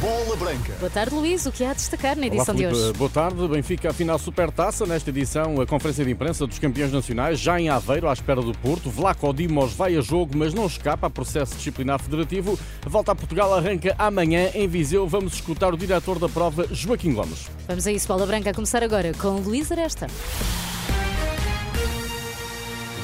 Bola 0.00 0.34
Branca. 0.34 0.72
Boa 0.78 0.88
tarde, 0.88 1.14
Luís. 1.14 1.44
O 1.44 1.52
que 1.52 1.62
há 1.62 1.72
a 1.72 1.74
destacar 1.74 2.16
na 2.16 2.22
Olá, 2.22 2.34
edição 2.34 2.54
de 2.54 2.62
Filipe. 2.62 2.80
hoje? 2.80 2.92
Boa 2.94 3.10
tarde. 3.10 3.48
Benfica, 3.48 3.90
a 3.90 3.92
final 3.92 4.18
Supertaça. 4.18 4.86
Nesta 4.86 5.10
edição, 5.10 5.60
a 5.60 5.66
conferência 5.66 6.02
de 6.04 6.10
imprensa 6.10 6.46
dos 6.46 6.58
campeões 6.58 6.90
nacionais, 6.90 7.38
já 7.38 7.60
em 7.60 7.68
Aveiro, 7.68 8.08
à 8.08 8.12
espera 8.14 8.40
do 8.40 8.52
Porto. 8.52 8.88
Vlaco 8.88 9.30
Dimos 9.34 9.74
vai 9.74 9.94
a 9.96 10.00
jogo, 10.00 10.32
mas 10.34 10.54
não 10.54 10.66
escapa 10.66 11.06
a 11.06 11.10
processo 11.10 11.54
disciplinar 11.54 12.00
federativo. 12.00 12.58
A 12.84 12.88
volta 12.88 13.12
a 13.12 13.14
Portugal 13.14 13.52
arranca 13.54 13.94
amanhã 13.98 14.50
em 14.54 14.66
Viseu. 14.66 15.06
Vamos 15.06 15.34
escutar 15.34 15.74
o 15.74 15.76
diretor 15.76 16.18
da 16.18 16.30
prova, 16.30 16.66
Joaquim 16.72 17.12
Gomes. 17.12 17.48
Vamos 17.68 17.86
a 17.86 17.92
isso, 17.92 18.08
Bola 18.08 18.24
Branca, 18.26 18.50
a 18.50 18.54
começar 18.54 18.82
agora 18.82 19.12
com 19.12 19.36
Luís 19.40 19.70
Aresta. 19.70 20.06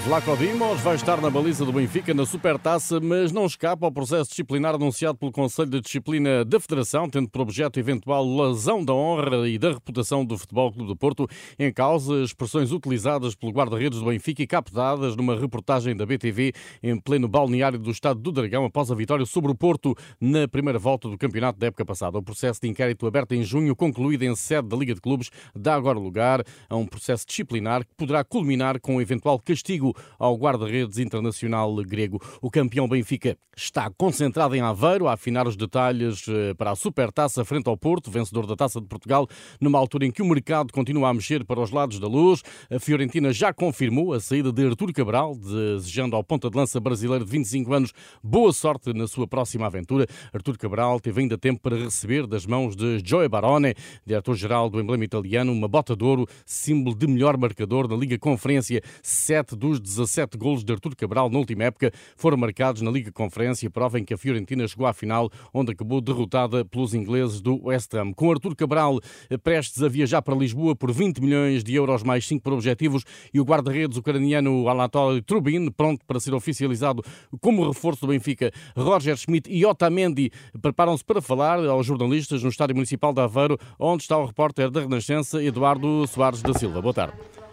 Vlaco 0.06 0.36
Dimos 0.36 0.80
vai 0.82 0.94
estar 0.94 1.20
na 1.20 1.28
baliza 1.28 1.64
do 1.64 1.72
Benfica 1.72 2.14
na 2.14 2.24
Supertaça, 2.24 3.00
mas 3.00 3.32
não 3.32 3.44
escapa 3.44 3.86
ao 3.86 3.90
processo 3.90 4.30
disciplinar 4.30 4.72
anunciado 4.72 5.18
pelo 5.18 5.32
Conselho 5.32 5.68
de 5.68 5.80
Disciplina 5.80 6.44
da 6.44 6.60
Federação, 6.60 7.10
tendo 7.10 7.28
por 7.28 7.40
objeto 7.40 7.80
eventual 7.80 8.24
lesão 8.24 8.84
da 8.84 8.94
honra 8.94 9.48
e 9.48 9.58
da 9.58 9.72
reputação 9.72 10.24
do 10.24 10.38
Futebol 10.38 10.72
Clube 10.72 10.86
do 10.86 10.96
Porto, 10.96 11.26
em 11.58 11.72
causa 11.72 12.22
expressões 12.22 12.70
utilizadas 12.70 13.34
pelo 13.34 13.50
guarda-redes 13.50 13.98
do 13.98 14.06
Benfica 14.06 14.44
e 14.44 14.46
captadas 14.46 15.16
numa 15.16 15.34
reportagem 15.34 15.96
da 15.96 16.06
BTV 16.06 16.52
em 16.84 17.00
pleno 17.00 17.26
balneário 17.26 17.76
do 17.76 17.90
Estado 17.90 18.20
do 18.20 18.30
Dragão 18.30 18.64
após 18.64 18.92
a 18.92 18.94
vitória 18.94 19.26
sobre 19.26 19.50
o 19.50 19.56
Porto 19.56 19.92
na 20.20 20.46
primeira 20.46 20.78
volta 20.78 21.08
do 21.08 21.18
campeonato 21.18 21.58
da 21.58 21.66
época 21.66 21.84
passada. 21.84 22.16
O 22.16 22.22
processo 22.22 22.60
de 22.60 22.68
inquérito 22.68 23.08
aberto 23.08 23.32
em 23.32 23.42
junho, 23.42 23.74
concluído 23.74 24.22
em 24.22 24.36
sede 24.36 24.68
da 24.68 24.76
Liga 24.76 24.94
de 24.94 25.00
Clubes, 25.00 25.32
dá 25.52 25.74
agora 25.74 25.98
lugar 25.98 26.44
a 26.70 26.76
um 26.76 26.86
processo 26.86 27.26
disciplinar 27.26 27.84
que 27.84 27.92
poderá 27.96 28.22
culminar 28.22 28.78
com 28.78 28.94
um 28.94 29.00
eventual 29.00 29.40
castigo 29.40 29.95
ao 30.18 30.36
guarda-redes 30.36 30.98
internacional 30.98 31.74
grego. 31.76 32.20
O 32.40 32.50
campeão 32.50 32.88
Benfica 32.88 33.36
está 33.56 33.90
concentrado 33.90 34.54
em 34.54 34.60
Aveiro 34.60 35.08
a 35.08 35.14
afinar 35.14 35.46
os 35.46 35.56
detalhes 35.56 36.26
eh, 36.28 36.52
para 36.54 36.72
a 36.72 36.76
Supertaça 36.76 37.44
frente 37.44 37.68
ao 37.68 37.76
Porto, 37.76 38.10
vencedor 38.10 38.46
da 38.46 38.54
Taça 38.54 38.80
de 38.80 38.86
Portugal, 38.86 39.26
numa 39.60 39.78
altura 39.78 40.04
em 40.04 40.10
que 40.10 40.20
o 40.20 40.26
mercado 40.26 40.72
continua 40.72 41.08
a 41.08 41.14
mexer 41.14 41.44
para 41.44 41.60
os 41.60 41.70
lados 41.70 41.98
da 41.98 42.06
luz. 42.06 42.42
A 42.70 42.78
Fiorentina 42.78 43.32
já 43.32 43.52
confirmou 43.52 44.12
a 44.12 44.20
saída 44.20 44.52
de 44.52 44.66
Artur 44.66 44.92
Cabral, 44.92 45.34
desejando 45.34 46.16
ao 46.16 46.22
ponta 46.22 46.50
de 46.50 46.56
lança 46.56 46.78
brasileiro 46.78 47.24
de 47.24 47.30
25 47.30 47.72
anos 47.72 47.92
boa 48.22 48.52
sorte 48.52 48.92
na 48.92 49.06
sua 49.06 49.26
próxima 49.26 49.66
aventura. 49.66 50.06
Artur 50.32 50.58
Cabral 50.58 51.00
teve 51.00 51.22
ainda 51.22 51.38
tempo 51.38 51.60
para 51.60 51.76
receber 51.76 52.26
das 52.26 52.44
mãos 52.46 52.76
de 52.76 53.00
Joe 53.04 53.28
Barone, 53.28 53.74
diretor-geral 54.04 54.68
do 54.68 54.80
emblema 54.80 55.04
italiano, 55.04 55.52
uma 55.52 55.68
bota 55.68 55.96
de 55.96 56.04
ouro, 56.04 56.26
símbolo 56.44 56.94
de 56.94 57.06
melhor 57.06 57.36
marcador 57.36 57.88
da 57.88 57.96
Liga 57.96 58.18
Conferência. 58.18 58.82
Sete 59.02 59.56
dos 59.56 59.80
17 59.86 60.36
golos 60.36 60.64
de 60.64 60.72
Artur 60.72 60.96
Cabral 60.96 61.30
na 61.30 61.38
última 61.38 61.64
época 61.64 61.92
foram 62.16 62.36
marcados 62.36 62.82
na 62.82 62.90
Liga 62.90 63.12
Conferência, 63.12 63.70
prova 63.70 64.00
em 64.00 64.04
que 64.04 64.12
a 64.12 64.18
Fiorentina 64.18 64.66
chegou 64.66 64.86
à 64.86 64.92
final, 64.92 65.30
onde 65.54 65.72
acabou 65.72 66.00
derrotada 66.00 66.64
pelos 66.64 66.92
ingleses 66.92 67.40
do 67.40 67.64
West 67.64 67.94
Ham. 67.94 68.12
Com 68.12 68.30
Artur 68.32 68.56
Cabral 68.56 68.98
eh, 69.30 69.38
prestes 69.38 69.82
a 69.82 69.88
viajar 69.88 70.22
para 70.22 70.34
Lisboa 70.34 70.74
por 70.74 70.92
20 70.92 71.20
milhões 71.20 71.62
de 71.62 71.74
euros 71.74 72.02
mais 72.02 72.26
5 72.26 72.42
por 72.42 72.52
objetivos 72.52 73.04
e 73.32 73.40
o 73.40 73.44
guarda-redes 73.44 73.96
ucraniano 73.96 74.68
Anatoly 74.68 75.22
Trubin 75.22 75.70
pronto 75.70 76.04
para 76.04 76.18
ser 76.18 76.34
oficializado 76.34 77.02
como 77.40 77.66
reforço 77.66 78.00
do 78.00 78.08
Benfica, 78.08 78.50
Roger 78.76 79.16
Schmidt 79.16 79.50
e 79.50 79.64
Otamendi 79.64 80.30
preparam-se 80.60 81.04
para 81.04 81.22
falar 81.22 81.64
aos 81.64 81.86
jornalistas 81.86 82.42
no 82.42 82.48
Estádio 82.48 82.74
Municipal 82.74 83.12
de 83.12 83.20
Aveiro, 83.20 83.58
onde 83.78 84.02
está 84.02 84.18
o 84.18 84.26
repórter 84.26 84.70
da 84.70 84.80
Renascença, 84.80 85.42
Eduardo 85.42 86.06
Soares 86.06 86.42
da 86.42 86.52
Silva. 86.52 86.82
Boa 86.82 86.94
tarde. 86.94 87.45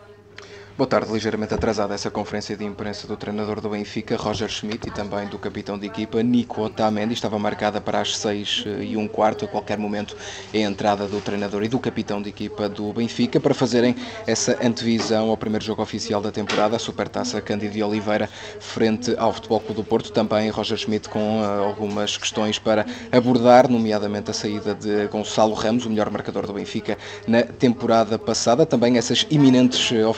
Boa 0.75 0.87
tarde, 0.87 1.13
ligeiramente 1.13 1.53
atrasada 1.53 1.93
essa 1.93 2.09
conferência 2.09 2.57
de 2.57 2.65
imprensa 2.65 3.05
do 3.05 3.15
treinador 3.15 3.61
do 3.61 3.69
Benfica, 3.69 4.17
Roger 4.17 4.49
Schmidt, 4.49 4.87
e 4.87 4.91
também 4.91 5.27
do 5.27 5.37
capitão 5.37 5.77
de 5.77 5.85
equipa, 5.85 6.23
Nico 6.23 6.63
Otamendi, 6.63 7.13
estava 7.13 7.37
marcada 7.37 7.79
para 7.79 8.01
as 8.01 8.17
6 8.17 8.63
e 8.81 8.97
um 8.97 9.07
quarto, 9.07 9.45
a 9.45 9.47
qualquer 9.47 9.77
momento, 9.77 10.17
a 10.51 10.57
entrada 10.57 11.05
do 11.05 11.21
treinador 11.21 11.61
e 11.61 11.67
do 11.67 11.77
capitão 11.77 12.19
de 12.19 12.29
equipa 12.29 12.67
do 12.67 12.91
Benfica, 12.91 13.39
para 13.39 13.53
fazerem 13.53 13.95
essa 14.25 14.57
antevisão 14.65 15.29
ao 15.29 15.37
primeiro 15.37 15.63
jogo 15.63 15.83
oficial 15.83 16.19
da 16.19 16.31
temporada, 16.31 16.75
a 16.75 16.79
Supertaça 16.79 17.39
Cândido 17.39 17.73
de 17.73 17.83
Oliveira, 17.83 18.27
frente 18.59 19.13
ao 19.19 19.31
Futebol 19.31 19.59
Clube 19.59 19.75
do 19.75 19.83
Porto, 19.83 20.11
também 20.11 20.49
Roger 20.49 20.79
Schmidt 20.79 21.07
com 21.07 21.39
uh, 21.39 21.65
algumas 21.65 22.17
questões 22.17 22.57
para 22.57 22.83
abordar, 23.11 23.69
nomeadamente 23.69 24.31
a 24.31 24.33
saída 24.33 24.73
de 24.73 25.05
Gonçalo 25.05 25.53
Ramos, 25.53 25.85
o 25.85 25.89
melhor 25.91 26.09
marcador 26.09 26.47
do 26.47 26.53
Benfica 26.53 26.97
na 27.27 27.43
temporada 27.43 28.17
passada, 28.17 28.65
também 28.65 28.97
essas 28.97 29.27
iminentes 29.29 29.91
uh, 29.91 30.09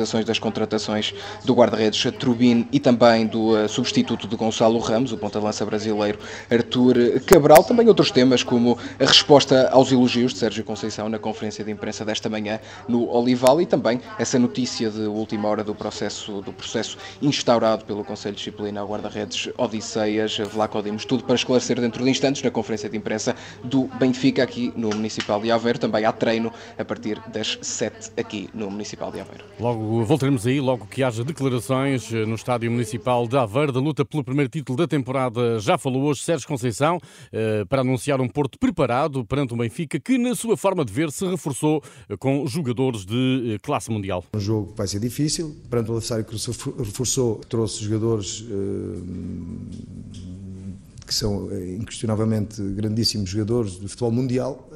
oficializações 0.00 0.24
das 0.24 0.38
contratações 0.38 1.14
do 1.44 1.54
guarda-redes 1.54 2.00
Trubin 2.18 2.66
e 2.72 2.80
também 2.80 3.26
do 3.26 3.56
uh, 3.56 3.68
substituto 3.68 4.26
de 4.26 4.36
Gonçalo 4.36 4.78
Ramos, 4.78 5.12
o 5.12 5.18
ponta-lança 5.18 5.64
brasileiro 5.64 6.18
Artur 6.50 6.94
Cabral. 7.26 7.62
Também 7.64 7.86
outros 7.88 8.10
temas 8.10 8.42
como 8.42 8.78
a 8.98 9.04
resposta 9.04 9.68
aos 9.70 9.92
elogios 9.92 10.32
de 10.32 10.38
Sérgio 10.38 10.64
Conceição 10.64 11.08
na 11.08 11.18
conferência 11.18 11.64
de 11.64 11.70
imprensa 11.70 12.04
desta 12.04 12.28
manhã 12.28 12.58
no 12.88 13.08
Olival 13.14 13.60
e 13.60 13.66
também 13.66 14.00
essa 14.18 14.38
notícia 14.38 14.90
de 14.90 15.02
última 15.02 15.48
hora 15.48 15.62
do 15.62 15.74
processo, 15.74 16.40
do 16.42 16.52
processo 16.52 16.96
instaurado 17.20 17.84
pelo 17.84 18.04
Conselho 18.04 18.34
de 18.34 18.38
Disciplina 18.38 18.80
ao 18.80 18.88
guarda-redes 18.88 19.50
Odisseias 19.58 20.38
Vlaco 20.38 20.82
Dimos. 20.82 21.04
Tudo 21.04 21.24
para 21.24 21.34
esclarecer 21.34 21.80
dentro 21.80 22.04
de 22.04 22.10
instantes 22.10 22.42
na 22.42 22.50
conferência 22.50 22.88
de 22.88 22.96
imprensa 22.96 23.34
do 23.62 23.84
Benfica 23.98 24.42
aqui 24.42 24.72
no 24.76 24.88
Municipal 24.90 25.40
de 25.40 25.50
Aveiro. 25.50 25.78
Também 25.78 26.04
há 26.04 26.12
treino 26.12 26.52
a 26.78 26.84
partir 26.84 27.20
das 27.28 27.58
7 27.60 28.12
aqui 28.16 28.48
no 28.54 28.70
Municipal 28.70 29.10
de 29.10 29.20
Aveiro. 29.20 29.44
Logo 29.58 29.89
voltaremos 29.90 30.46
aí, 30.46 30.60
logo 30.60 30.86
que 30.86 31.02
haja 31.02 31.24
declarações 31.24 32.12
eh, 32.12 32.24
no 32.24 32.36
Estádio 32.36 32.70
Municipal 32.70 33.26
de 33.26 33.36
Aveiro 33.36 33.72
da 33.72 33.80
luta 33.80 34.04
pelo 34.04 34.22
primeiro 34.22 34.48
título 34.48 34.78
da 34.78 34.86
temporada. 34.86 35.58
Já 35.58 35.76
falou 35.76 36.04
hoje 36.04 36.22
Sérgio 36.22 36.46
Conceição 36.46 37.00
eh, 37.32 37.64
para 37.68 37.80
anunciar 37.80 38.20
um 38.20 38.28
Porto 38.28 38.56
preparado 38.58 39.24
perante 39.24 39.52
o 39.52 39.56
Benfica, 39.56 39.98
que 39.98 40.16
na 40.16 40.34
sua 40.36 40.56
forma 40.56 40.84
de 40.84 40.92
ver 40.92 41.10
se 41.10 41.26
reforçou 41.26 41.82
eh, 42.08 42.16
com 42.16 42.46
jogadores 42.46 43.04
de 43.04 43.58
classe 43.62 43.90
mundial. 43.90 44.24
Um 44.32 44.38
jogo 44.40 44.70
que 44.70 44.78
vai 44.78 44.86
ser 44.86 45.00
difícil, 45.00 45.56
perante 45.68 45.90
o 45.90 45.94
adversário 45.94 46.24
que 46.24 46.38
se 46.38 46.50
reforçou, 46.78 47.40
trouxe 47.48 47.82
jogadores 47.82 48.44
que 51.04 51.14
são 51.14 51.48
inquestionavelmente 51.76 52.62
grandíssimos 52.62 53.28
jogadores 53.28 53.76
do 53.76 53.88
futebol 53.88 54.12
mundial 54.12 54.68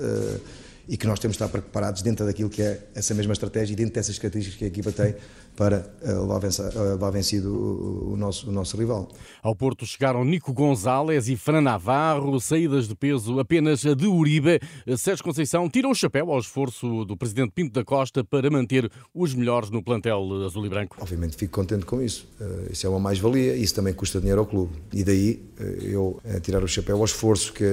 e 0.89 0.97
que 0.97 1.07
nós 1.07 1.19
temos 1.19 1.37
de 1.37 1.43
estar 1.43 1.49
preparados 1.49 2.03
dentro 2.03 2.27
daquilo 2.27 2.51
que 2.51 2.63
é 2.63 2.87
essa 2.95 3.15
mesma 3.15 3.33
estratégia 3.33 3.73
e 3.73 3.77
dentro 3.77 3.95
dessas 3.95 4.19
características 4.19 4.59
que 4.59 4.65
a 4.65 4.69
equipa 4.69 4.93
tem 4.93 5.15
para 5.57 5.89
levar 6.03 7.11
vencido 7.11 8.13
o 8.13 8.17
nosso, 8.17 8.49
o 8.51 8.53
nosso 8.53 8.77
rival. 8.77 9.09
Ao 9.41 9.55
Porto 9.55 9.87
chegaram 9.87 10.25
Nico 10.25 10.53
Gonzalez 10.53 11.29
e 11.29 11.37
Fran 11.37 11.61
Navarro, 11.61 12.41
saídas 12.41 12.89
de 12.89 12.95
peso 12.97 13.39
apenas 13.39 13.81
de 13.83 14.07
Uribe. 14.07 14.61
Sérgio 14.99 15.23
Conceição 15.23 15.71
tirou 15.71 15.93
o 15.93 15.95
chapéu 15.95 16.33
ao 16.33 16.41
esforço 16.41 17.05
do 17.05 17.17
presidente 17.17 17.53
Pinto 17.55 17.73
da 17.73 17.85
Costa 17.85 18.25
para 18.25 18.51
manter 18.51 18.91
os 19.15 19.33
melhores 19.33 19.71
no 19.71 19.81
plantel 19.81 20.45
azul 20.45 20.67
e 20.67 20.69
branco. 20.69 20.97
Obviamente 21.01 21.37
fico 21.37 21.53
contente 21.53 21.87
com 21.87 22.03
isso. 22.03 22.27
Isso 22.69 22.85
é 22.87 22.91
uma 22.91 22.99
mais-valia 22.99 23.55
e 23.55 23.63
isso 23.63 23.77
também 23.77 23.95
custa 23.95 24.19
dinheiro 24.19 24.41
ao 24.41 24.47
clube. 24.47 24.73
E 24.93 25.05
daí 25.05 25.41
eu 25.81 26.21
tirar 26.43 26.65
o 26.65 26.69
chapéu 26.69 26.99
ao 26.99 27.05
esforço 27.05 27.53
que, 27.53 27.65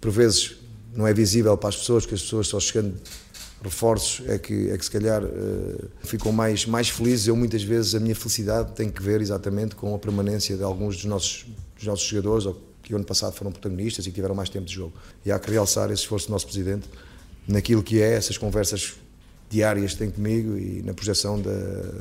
por 0.00 0.10
vezes, 0.10 0.56
não 0.98 1.06
é 1.06 1.14
visível 1.14 1.56
para 1.56 1.68
as 1.68 1.76
pessoas, 1.76 2.04
que 2.04 2.12
as 2.12 2.22
pessoas 2.22 2.48
só 2.48 2.58
chegando 2.58 2.92
reforços 3.62 4.28
é 4.28 4.36
que, 4.36 4.68
é 4.68 4.76
que 4.76 4.84
se 4.84 4.90
calhar 4.90 5.22
uh, 5.22 5.88
ficam 6.02 6.32
mais, 6.32 6.66
mais 6.66 6.88
felizes. 6.88 7.28
Eu 7.28 7.36
muitas 7.36 7.62
vezes 7.62 7.94
a 7.94 8.00
minha 8.00 8.16
felicidade 8.16 8.72
tem 8.72 8.90
que 8.90 9.00
ver 9.00 9.20
exatamente 9.20 9.76
com 9.76 9.94
a 9.94 9.98
permanência 9.98 10.56
de 10.56 10.64
alguns 10.64 10.96
dos 10.96 11.04
nossos, 11.04 11.46
dos 11.76 11.86
nossos 11.86 12.04
jogadores 12.04 12.46
ou 12.46 12.60
que 12.82 12.92
ano 12.92 13.04
passado 13.04 13.32
foram 13.32 13.52
protagonistas 13.52 14.08
e 14.08 14.10
tiveram 14.10 14.34
mais 14.34 14.48
tempo 14.48 14.64
de 14.64 14.74
jogo. 14.74 14.92
E 15.24 15.30
há 15.30 15.38
que 15.38 15.48
realçar 15.48 15.88
esse 15.92 16.02
esforço 16.02 16.26
do 16.26 16.32
nosso 16.32 16.46
Presidente 16.46 16.88
naquilo 17.46 17.80
que 17.80 18.02
é 18.02 18.14
essas 18.14 18.36
conversas 18.36 18.94
diárias 19.48 19.92
que 19.92 19.98
tem 19.98 20.10
comigo 20.10 20.58
e 20.58 20.82
na 20.82 20.94
projeção 20.94 21.40
da, 21.40 21.52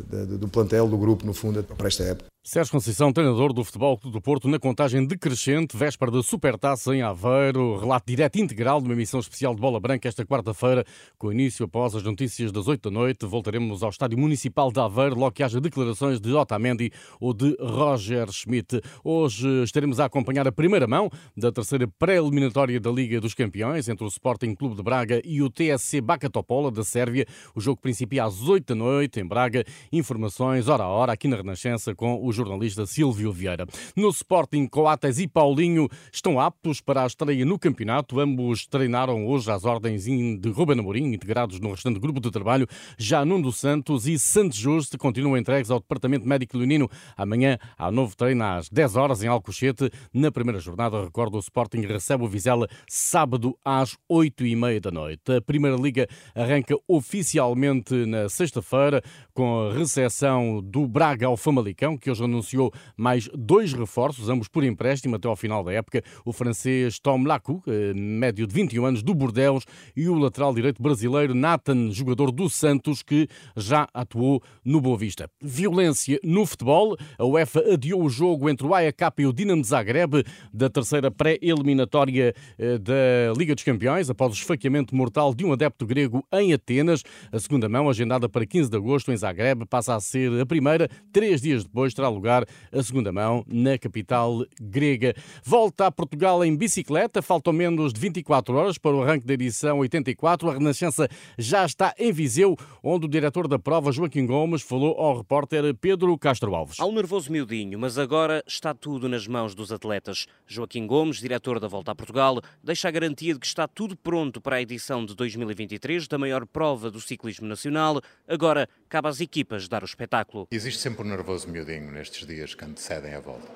da, 0.10 0.26
do 0.38 0.48
plantel, 0.48 0.88
do 0.88 0.98
grupo, 0.98 1.24
no 1.24 1.36
fundo, 1.36 1.64
para 1.64 1.88
esta 1.88 2.04
época. 2.04 2.26
Sérgio 2.48 2.72
Conceição, 2.72 3.12
treinador 3.12 3.52
do 3.52 3.62
Futebol 3.62 3.98
Clube 3.98 4.14
do 4.14 4.22
Porto, 4.22 4.48
na 4.48 4.58
contagem 4.58 5.06
decrescente, 5.06 5.76
véspera 5.76 6.10
da 6.10 6.24
Supertaça 6.24 6.96
em 6.96 7.02
Aveiro, 7.02 7.78
relato 7.78 8.06
direto 8.08 8.38
integral 8.38 8.80
de 8.80 8.88
uma 8.88 8.94
emissão 8.94 9.20
especial 9.20 9.54
de 9.54 9.60
Bola 9.60 9.82
Branca 9.82 10.08
esta 10.08 10.26
quarta-feira, 10.26 10.86
com 11.18 11.30
início 11.30 11.66
após 11.66 11.94
as 11.94 12.04
notícias 12.04 12.50
das 12.50 12.70
8 12.70 12.90
da 12.90 12.90
noite. 12.90 13.26
Voltaremos 13.26 13.84
ao 13.84 13.90
Estádio 13.90 14.18
Municipal 14.18 14.72
de 14.72 14.80
Aveiro, 14.80 15.20
logo 15.20 15.34
que 15.34 15.44
haja 15.44 15.60
declarações 15.60 16.22
de 16.22 16.32
Otamendi 16.32 16.90
ou 17.20 17.34
de 17.34 17.54
Roger 17.60 18.32
Schmidt. 18.32 18.82
Hoje 19.04 19.64
estaremos 19.64 20.00
a 20.00 20.06
acompanhar 20.06 20.48
a 20.48 20.52
primeira 20.52 20.88
mão 20.88 21.10
da 21.36 21.52
terceira 21.52 21.86
pré-eliminatória 22.00 22.80
da 22.80 22.90
Liga 22.90 23.20
dos 23.20 23.34
Campeões, 23.34 23.90
entre 23.90 24.06
o 24.06 24.08
Sporting 24.08 24.56
Clube 24.56 24.78
de 24.78 24.84
Braga 24.84 25.22
e 25.26 25.42
o 25.42 25.50
TSC 25.50 26.00
Baka 26.00 26.30
Topola, 26.30 26.72
da 26.72 26.86
Sérvia. 26.86 27.26
O 27.54 27.60
jogo 27.60 27.82
principia 27.82 28.24
às 28.24 28.48
8 28.48 28.68
da 28.68 28.76
noite, 28.76 29.20
em 29.20 29.26
Braga. 29.26 29.66
Informações, 29.92 30.70
hora 30.70 30.86
a 30.86 30.88
hora, 30.88 31.12
aqui 31.12 31.28
na 31.28 31.36
Renascença, 31.36 31.94
com 31.94 32.26
os 32.26 32.37
jornalista 32.38 32.86
Silvio 32.86 33.32
Vieira. 33.32 33.66
No 33.96 34.10
Sporting, 34.10 34.68
Coates 34.68 35.20
e 35.20 35.28
Paulinho 35.28 35.90
estão 36.12 36.40
aptos 36.40 36.80
para 36.80 37.04
a 37.04 37.08
estreia 37.08 37.46
no 37.46 37.58
campeonato. 37.58 38.20
Ambos 38.20 38.68
treinaram 38.68 39.26
hoje 39.26 39.52
às 39.52 39.66
ordens 39.66 40.06
de 40.06 40.50
Ruben 40.50 40.80
Amorim, 40.80 41.14
integrados 41.14 41.60
no 41.60 41.72
restante 41.72 42.00
grupo 42.00 42.20
de 42.20 42.32
trabalho. 42.32 42.68
Já 42.98 43.26
Nuno 43.26 43.52
Santos 43.52 44.08
e 44.08 44.20
Santos 44.20 44.58
Justo 44.58 44.98
continuam 44.98 45.38
entregues 45.38 45.72
ao 45.72 45.80
Departamento 45.80 46.28
Médico 46.28 46.58
Leonino. 46.58 46.90
Amanhã 47.16 47.58
há 47.78 47.92
novo 47.92 48.16
treino 48.16 48.44
às 48.44 48.70
10 48.70 48.96
horas 48.96 49.24
em 49.24 49.28
Alcochete. 49.28 49.90
Na 50.14 50.32
primeira 50.32 50.60
jornada, 50.60 51.04
recordo, 51.04 51.38
o 51.38 51.40
Sporting 51.40 51.82
recebe 51.82 52.24
o 52.24 52.28
Vizela 52.28 52.68
sábado 52.88 53.58
às 53.66 53.98
8 54.08 54.46
e 54.46 54.56
meia 54.56 54.80
da 54.80 54.92
noite. 54.92 55.32
A 55.32 55.42
Primeira 55.42 55.78
Liga 55.78 56.08
arranca 56.36 56.76
oficialmente 56.88 58.06
na 58.06 58.30
sexta-feira 58.30 59.02
com 59.34 59.68
a 59.68 59.74
recepção 59.74 60.62
do 60.62 60.88
Braga 60.88 61.28
ao 61.28 61.38
Famalicão, 61.38 61.98
que 61.98 62.10
hoje 62.12 62.24
anunciou 62.28 62.72
mais 62.96 63.30
dois 63.34 63.74
reforços, 63.74 64.30
ambos 64.30 64.48
por 64.48 64.64
empréstimo 64.64 65.16
até 65.16 65.28
ao 65.28 65.36
final 65.36 65.64
da 65.64 65.72
época. 65.74 66.04
O 66.26 66.32
francês 66.32 67.00
Tom 67.00 67.24
Lacou, 67.24 67.64
eh, 67.68 67.94
médio 67.94 68.46
de 68.46 68.54
21 68.54 68.86
anos, 68.86 69.04
do 69.04 69.14
Bordeaux, 69.14 69.66
e 69.96 70.08
o 70.08 70.16
lateral 70.16 70.54
direito 70.54 70.82
brasileiro 70.82 71.34
Nathan, 71.34 71.92
jogador 71.92 72.32
do 72.32 72.50
Santos, 72.50 73.02
que 73.02 73.28
já 73.56 73.88
atuou 73.94 74.42
no 74.64 74.80
Boa 74.82 74.98
Vista. 74.98 75.30
Violência 75.42 76.20
no 76.24 76.46
futebol. 76.46 76.98
A 77.18 77.26
UEFA 77.26 77.74
adiou 77.74 78.04
o 78.04 78.10
jogo 78.10 78.50
entre 78.50 78.66
o 78.68 78.74
AEK 78.74 78.98
e 79.20 79.26
o 79.26 79.34
Dinamo 79.34 79.64
Zagreb 79.64 80.24
da 80.54 80.70
terceira 80.70 81.10
pré-eliminatória 81.10 82.34
eh, 82.58 82.78
da 82.78 83.34
Liga 83.38 83.56
dos 83.56 83.64
Campeões, 83.64 84.10
após 84.10 84.32
o 84.32 84.36
esfaqueamento 84.36 84.96
mortal 84.96 85.34
de 85.34 85.46
um 85.46 85.52
adepto 85.52 85.86
grego 85.86 86.26
em 86.34 86.54
Atenas. 86.54 87.04
A 87.32 87.40
segunda 87.40 87.70
mão, 87.70 87.90
agendada 87.90 88.28
para 88.28 88.46
15 88.46 88.70
de 88.70 88.78
agosto 88.78 89.12
em 89.12 89.18
Zagreb, 89.18 89.66
passa 89.66 89.96
a 89.96 90.00
ser 90.00 90.40
a 90.40 90.46
primeira. 90.46 90.90
Três 91.12 91.42
dias 91.42 91.64
depois 91.64 91.94
terá 91.94 92.10
lugar 92.18 92.46
a 92.72 92.84
segunda 92.84 93.12
mão 93.12 93.46
na 93.48 93.78
capital 93.78 94.46
grega. 94.60 95.16
Volta 95.44 95.88
a 95.88 95.92
Portugal 95.92 96.44
em 96.44 96.56
bicicleta. 96.56 97.22
Faltam 97.22 97.54
menos 97.54 97.94
de 97.94 98.00
24 98.00 98.56
horas 98.56 98.78
para 98.78 98.96
o 98.96 99.04
arranque 99.04 99.26
da 99.26 99.34
edição 99.34 99.80
84. 99.80 100.50
A 100.50 100.54
Renascença 100.54 101.08
já 101.38 101.66
está 101.66 101.94
em 101.98 102.12
Viseu, 102.12 102.58
onde 102.84 103.06
o 103.06 103.10
diretor 103.10 103.48
da 103.48 103.60
prova, 103.60 103.92
Joaquim 103.92 104.26
Gomes, 104.26 104.62
falou 104.62 105.00
ao 105.00 105.18
repórter 105.18 105.74
Pedro 105.76 106.18
Castro 106.18 106.54
Alves. 106.54 106.80
Há 106.80 106.86
um 106.86 106.94
nervoso 106.94 107.32
miudinho, 107.32 107.80
mas 107.80 107.98
agora 107.98 108.44
está 108.48 108.74
tudo 108.74 109.08
nas 109.08 109.28
mãos 109.28 109.56
dos 109.56 109.72
atletas. 109.72 110.26
Joaquim 110.46 110.86
Gomes, 110.86 111.18
diretor 111.18 111.60
da 111.60 111.68
Volta 111.68 111.92
a 111.92 111.96
Portugal, 111.96 112.42
deixa 112.64 112.88
a 112.88 112.92
garantia 112.92 113.34
de 113.34 113.40
que 113.40 113.46
está 113.46 113.68
tudo 113.68 113.96
pronto 113.96 114.42
para 114.42 114.58
a 114.58 114.62
edição 114.62 115.06
de 115.06 115.16
2023 115.16 116.08
da 116.08 116.18
maior 116.18 116.46
prova 116.46 116.90
do 116.90 117.00
ciclismo 117.00 117.48
nacional. 117.48 118.02
Agora 118.28 118.68
cabe 118.90 119.08
às 119.08 119.22
equipas 119.22 119.68
dar 119.68 119.84
o 119.84 119.86
espetáculo. 119.86 120.48
Existe 120.52 120.80
sempre 120.80 121.04
um 121.04 121.10
nervoso 121.10 121.50
miudinho 121.50 121.92
nestes 121.98 122.26
dias 122.26 122.54
que 122.54 122.64
antecedem 122.64 123.14
a 123.14 123.20
volta. 123.20 123.48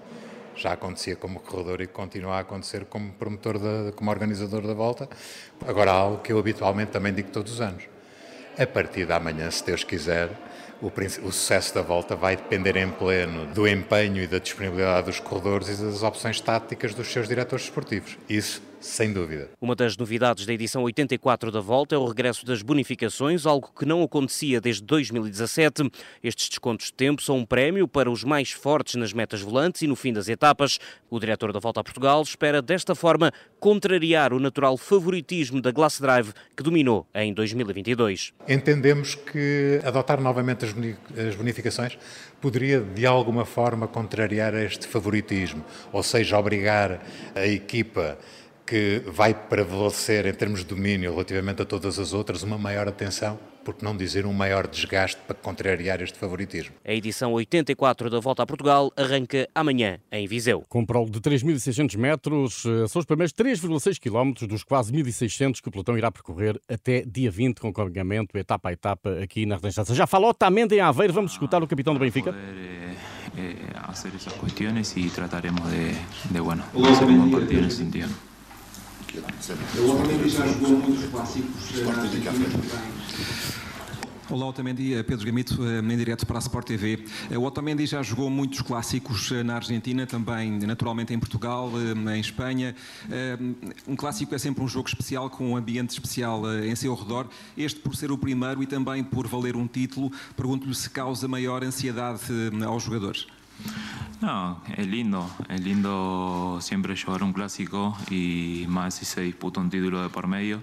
Já 0.55 0.73
acontecia 0.73 1.15
como 1.15 1.39
corredor 1.39 1.81
e 1.81 1.87
continua 1.87 2.35
a 2.35 2.39
acontecer 2.39 2.85
como 2.85 3.13
promotor, 3.13 3.57
de, 3.57 3.91
como 3.93 4.11
organizador 4.11 4.67
da 4.67 4.73
volta. 4.73 5.07
Agora 5.65 5.91
algo 5.91 6.17
que 6.21 6.33
eu 6.33 6.39
habitualmente 6.39 6.91
também 6.91 7.13
digo 7.13 7.29
todos 7.29 7.53
os 7.53 7.61
anos. 7.61 7.83
A 8.57 8.67
partir 8.67 9.05
da 9.05 9.19
manhã, 9.19 9.49
se 9.49 9.65
Deus 9.65 9.83
quiser, 9.83 10.29
o, 10.81 10.87
o, 10.87 11.31
sucesso 11.31 11.73
da 11.73 11.81
volta 11.81 12.15
vai 12.15 12.35
depender 12.35 12.75
em 12.75 12.89
pleno 12.89 13.45
do 13.53 13.67
empenho 13.67 14.21
e 14.21 14.27
da 14.27 14.39
disponibilidade 14.39 15.05
dos 15.05 15.19
corredores 15.19 15.69
e 15.69 15.83
das 15.83 16.03
opções 16.03 16.41
táticas 16.41 16.93
dos 16.93 17.07
seus 17.07 17.27
diretores 17.27 17.65
esportivos. 17.65 18.17
Isso 18.27 18.61
sem 18.81 19.13
dúvida. 19.13 19.49
Uma 19.61 19.75
das 19.75 19.95
novidades 19.95 20.45
da 20.45 20.53
edição 20.53 20.83
84 20.83 21.51
da 21.51 21.61
Volta 21.61 21.95
é 21.95 21.97
o 21.97 22.05
regresso 22.05 22.45
das 22.45 22.61
bonificações, 22.61 23.45
algo 23.45 23.71
que 23.77 23.85
não 23.85 24.01
acontecia 24.03 24.59
desde 24.59 24.83
2017. 24.83 25.89
Estes 26.23 26.49
descontos 26.49 26.87
de 26.87 26.93
tempo 26.93 27.21
são 27.21 27.37
um 27.37 27.45
prémio 27.45 27.87
para 27.87 28.09
os 28.09 28.23
mais 28.23 28.51
fortes 28.51 28.95
nas 28.95 29.13
metas 29.13 29.41
volantes 29.41 29.83
e 29.83 29.87
no 29.87 29.95
fim 29.95 30.11
das 30.11 30.27
etapas. 30.27 30.79
O 31.09 31.19
diretor 31.19 31.53
da 31.53 31.59
Volta 31.59 31.79
a 31.79 31.83
Portugal 31.83 32.21
espera 32.23 32.61
desta 32.61 32.95
forma 32.95 33.31
contrariar 33.59 34.33
o 34.33 34.39
natural 34.39 34.75
favoritismo 34.77 35.61
da 35.61 35.71
Glass 35.71 35.99
Drive 36.01 36.33
que 36.57 36.63
dominou 36.63 37.05
em 37.13 37.33
2022. 37.33 38.33
Entendemos 38.49 39.13
que 39.13 39.79
adotar 39.85 40.19
novamente 40.19 40.65
as 40.65 41.35
bonificações 41.35 41.97
poderia 42.41 42.81
de 42.81 43.05
alguma 43.05 43.45
forma 43.45 43.87
contrariar 43.87 44.55
este 44.55 44.87
favoritismo, 44.87 45.63
ou 45.93 46.01
seja, 46.01 46.37
obrigar 46.37 46.99
a 47.35 47.45
equipa 47.45 48.17
que 48.71 49.03
vai 49.05 49.33
prevalecer 49.33 50.25
em 50.25 50.33
termos 50.33 50.59
de 50.59 50.65
domínio 50.67 51.11
relativamente 51.11 51.61
a 51.61 51.65
todas 51.65 51.99
as 51.99 52.13
outras 52.13 52.41
uma 52.41 52.57
maior 52.57 52.87
atenção, 52.87 53.37
por 53.65 53.75
que 53.75 53.83
não 53.83 53.97
dizer 53.97 54.25
um 54.25 54.31
maior 54.31 54.65
desgaste 54.65 55.19
para 55.27 55.35
contrariar 55.35 56.01
este 56.01 56.17
favoritismo. 56.17 56.73
A 56.85 56.93
edição 56.93 57.33
84 57.33 58.09
da 58.09 58.21
Volta 58.21 58.43
a 58.43 58.45
Portugal 58.45 58.89
arranca 58.95 59.45
amanhã 59.53 59.99
em 60.09 60.25
Viseu. 60.25 60.63
Com 60.69 60.85
prol 60.85 61.09
de 61.09 61.19
3.600 61.19 61.97
metros, 61.97 62.63
eh, 62.65 62.87
são 62.87 63.01
os 63.01 63.05
primeiros 63.05 63.33
3,6 63.33 63.99
km 63.99 64.47
dos 64.47 64.63
quase 64.63 64.93
1.600 64.93 65.59
que 65.61 65.67
o 65.67 65.71
pelotão 65.71 65.97
irá 65.97 66.09
percorrer 66.09 66.57
até 66.69 67.01
dia 67.01 67.29
20, 67.29 67.59
com 67.59 67.67
acompanhamento 67.67 68.37
etapa 68.37 68.69
a 68.69 68.71
etapa 68.71 69.19
aqui 69.21 69.45
na 69.45 69.57
Renascença. 69.57 69.93
Já 69.93 70.07
falou 70.07 70.29
Otamendi 70.29 70.75
em 70.75 70.79
Aveiro, 70.79 71.11
vamos 71.11 71.33
escutar 71.33 71.61
o 71.61 71.67
capitão 71.67 71.93
do 71.93 71.99
Benfica. 71.99 72.33
Eh, 72.33 72.95
eh, 73.37 73.55
hacer 73.83 74.15
esas 74.15 74.31
cuestiones 74.31 74.95
y 74.95 75.09
trataremos 75.09 75.69
de, 75.69 75.93
de 76.29 76.39
bueno, 76.39 76.63
hacer 76.89 77.05
un 77.09 77.17
buen 77.17 77.31
partido 77.31 77.59
en 77.59 77.65
ese 77.65 77.77
sentido. 77.79 78.07
O 79.13 79.91
Otamendi 79.91 80.29
já 80.29 80.47
jogou 80.47 80.69
muitos 80.69 81.05
clássicos 81.09 81.71
Olá, 84.29 84.45
Otamendi, 84.47 84.93
eh, 84.93 85.03
Pedro 85.03 85.25
Gamito, 85.25 85.59
eh, 85.65 85.79
em 85.79 85.97
direto 85.97 86.25
para 86.25 86.37
a 86.37 86.39
Sport 86.39 86.65
TV. 86.65 87.03
Eh, 87.29 87.37
o 87.37 87.43
Otamendi 87.43 87.85
já 87.85 88.01
jogou 88.01 88.29
muitos 88.29 88.61
clássicos 88.61 89.31
na 89.43 89.55
Argentina, 89.55 90.07
também 90.07 90.59
naturalmente 90.59 91.13
em 91.13 91.19
Portugal, 91.19 91.69
em 92.15 92.19
Espanha. 92.21 92.73
Um 93.85 93.97
clássico 93.97 94.33
é 94.33 94.37
sempre 94.37 94.63
um 94.63 94.67
jogo 94.69 94.87
especial, 94.87 95.29
com 95.29 95.51
um 95.51 95.57
ambiente 95.57 95.89
especial 95.89 96.43
em 96.63 96.73
seu 96.77 96.95
redor. 96.95 97.27
Este 97.57 97.81
por 97.81 97.93
ser 97.93 98.09
o 98.09 98.17
primeiro 98.17 98.63
e 98.63 98.65
também 98.65 99.03
por 99.03 99.27
valer 99.27 99.57
um 99.57 99.67
título, 99.67 100.09
pergunto-lhe 100.37 100.75
se 100.75 100.89
causa 100.89 101.27
maior 101.27 101.61
ansiedade 101.65 102.21
aos 102.65 102.83
jogadores. 102.83 103.27
No, 104.21 104.61
es 104.77 104.85
lindo, 104.85 105.27
es 105.49 105.61
lindo 105.61 106.59
siempre 106.61 106.95
llevar 106.95 107.23
un 107.23 107.33
clásico 107.33 107.97
y 108.11 108.65
más 108.67 108.93
si 108.93 109.05
se 109.05 109.21
disputa 109.21 109.59
un 109.59 109.71
título 109.71 110.03
de 110.03 110.09
por 110.09 110.27
medio. 110.27 110.61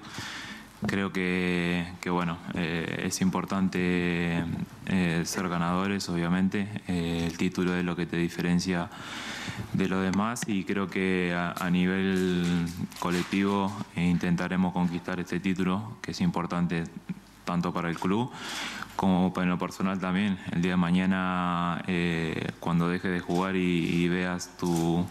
Creo 0.86 1.12
que, 1.12 1.84
bueno, 2.06 2.38
eh, 2.54 3.02
es 3.06 3.20
importante 3.20 4.44
eh, 4.86 5.22
ser 5.24 5.48
ganadores, 5.48 6.08
obviamente. 6.08 6.68
Eh, 6.86 7.24
el 7.26 7.36
título 7.36 7.74
es 7.74 7.84
lo 7.84 7.96
que 7.96 8.06
te 8.06 8.16
diferencia 8.16 8.90
de 9.72 9.88
los 9.88 10.04
demás 10.04 10.42
y 10.46 10.62
creo 10.62 10.86
que 10.86 11.34
a, 11.34 11.68
nivel 11.68 12.64
colectivo 13.00 13.76
intentaremos 13.96 14.72
conquistar 14.72 15.18
este 15.18 15.40
título, 15.40 15.96
que 16.00 16.12
es 16.12 16.20
importante 16.20 16.84
tanto 17.48 17.72
para 17.72 17.88
el 17.88 17.98
club 17.98 18.30
como 18.94 19.32
para 19.32 19.46
lo 19.46 19.58
personal 19.58 19.98
también. 19.98 20.38
El 20.52 20.60
día 20.60 20.72
de 20.72 20.76
mañana, 20.76 21.82
eh, 21.86 22.50
cuando 22.60 22.90
dejes 22.90 23.10
de 23.10 23.20
jugar 23.20 23.56
y, 23.56 24.06
veas 24.08 24.50
tu, 24.58 25.06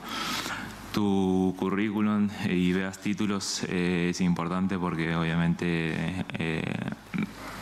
tu 0.94 1.56
currículum 1.58 2.30
y 2.48 2.74
veas 2.74 3.00
títulos, 3.00 3.64
eh, 3.70 4.10
es 4.12 4.22
importante 4.22 4.78
porque 4.78 5.16
obviamente 5.16 6.26
eh, 6.38 6.62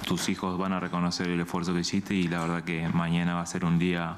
tus 0.06 0.30
hijos 0.30 0.58
van 0.58 0.72
a 0.74 0.80
reconocer 0.80 1.28
el 1.28 1.42
esfuerzo 1.42 1.74
que 1.74 1.82
hiciste 1.82 2.14
y 2.14 2.28
la 2.28 2.40
verdad 2.40 2.64
que 2.64 2.88
mañana 2.90 3.34
va 3.34 3.42
a 3.42 3.46
ser 3.46 3.66
un 3.66 3.80
día 3.80 4.18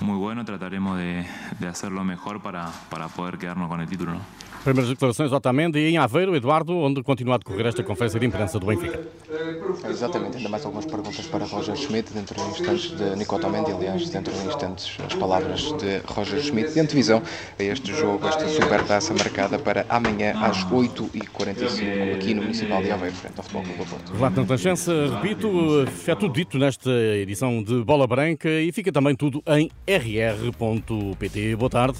muy 0.00 0.18
bueno. 0.18 0.44
Trataremos 0.44 0.98
de, 0.98 1.24
de 1.58 1.68
hacerlo 1.68 2.04
mejor 2.04 2.42
para, 2.42 2.70
para 2.90 3.08
poder 3.08 3.38
quedarnos 3.38 3.68
con 3.68 3.80
el 3.80 3.88
título. 3.88 4.14
¿no? 4.14 4.20
Primeiras 4.66 4.90
declarações 4.90 5.30
Otamendi 5.30 5.78
e 5.78 5.90
em 5.90 5.96
Aveiro, 5.96 6.34
Eduardo, 6.34 6.76
onde 6.76 7.00
continua 7.00 7.36
a 7.36 7.38
decorrer 7.38 7.66
esta 7.66 7.84
conferência 7.84 8.18
de 8.18 8.26
imprensa 8.26 8.58
do 8.58 8.66
Benfica. 8.66 9.00
Exatamente, 9.88 10.38
ainda 10.38 10.48
mais 10.48 10.64
algumas 10.64 10.84
perguntas 10.84 11.24
para 11.26 11.44
Roger 11.44 11.76
Schmidt, 11.76 12.12
dentro 12.12 12.34
de 12.34 12.50
instantes 12.50 12.90
de 12.90 13.14
Nico 13.14 13.36
Otamendi, 13.36 13.70
aliás, 13.70 14.10
dentro 14.10 14.34
de 14.34 14.44
instantes 14.44 14.98
as 15.06 15.14
palavras 15.14 15.72
de 15.78 16.02
Roger 16.12 16.40
Schmidt, 16.40 16.72
de 16.74 16.80
antevisão 16.80 17.22
a 17.56 17.62
este 17.62 17.94
jogo, 17.94 18.26
esta 18.26 18.48
supertaça 18.48 19.14
marcada 19.14 19.56
para 19.56 19.86
amanhã 19.88 20.34
às 20.42 20.64
8h45 20.64 22.16
aqui 22.16 22.34
no 22.34 22.42
Municipal 22.42 22.82
de 22.82 22.90
Aveiro, 22.90 23.14
frente 23.14 23.34
ao 23.36 23.44
Futebol 23.44 23.62
Clube 23.62 23.78
do 23.78 23.86
Porto. 23.86 24.12
Relato 24.14 24.40
na 24.40 24.46
Tangença, 24.48 24.92
repito, 25.10 25.84
é 26.06 26.14
tudo 26.14 26.34
dito 26.34 26.58
nesta 26.58 26.90
edição 26.90 27.62
de 27.62 27.82
Bola 27.84 28.06
Branca 28.06 28.48
e 28.48 28.72
fica 28.72 28.92
também 28.92 29.14
tudo 29.14 29.42
em 29.46 29.70
rr.pt. 29.86 31.56
Boa 31.56 31.70
tarde. 31.70 31.98